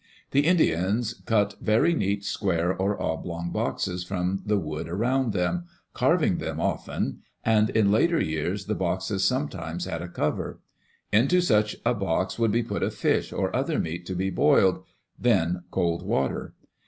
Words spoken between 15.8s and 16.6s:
water.